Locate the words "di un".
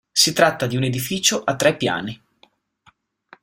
0.65-0.81